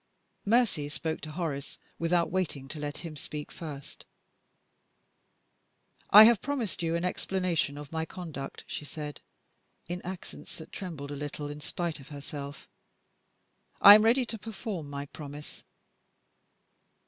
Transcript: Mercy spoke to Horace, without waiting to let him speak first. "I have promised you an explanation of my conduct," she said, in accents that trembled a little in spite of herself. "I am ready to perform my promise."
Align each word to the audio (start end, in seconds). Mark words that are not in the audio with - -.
Mercy 0.47 0.89
spoke 0.89 1.21
to 1.21 1.29
Horace, 1.29 1.77
without 1.99 2.31
waiting 2.31 2.67
to 2.69 2.79
let 2.79 2.97
him 3.05 3.15
speak 3.15 3.51
first. 3.51 4.03
"I 6.09 6.23
have 6.23 6.41
promised 6.41 6.81
you 6.81 6.95
an 6.95 7.05
explanation 7.05 7.77
of 7.77 7.91
my 7.91 8.03
conduct," 8.05 8.63
she 8.65 8.83
said, 8.83 9.21
in 9.87 10.01
accents 10.01 10.55
that 10.57 10.71
trembled 10.71 11.11
a 11.11 11.15
little 11.15 11.49
in 11.51 11.61
spite 11.61 11.99
of 11.99 12.07
herself. 12.07 12.67
"I 13.79 13.93
am 13.93 14.01
ready 14.01 14.25
to 14.25 14.39
perform 14.39 14.89
my 14.89 15.05
promise." 15.05 15.61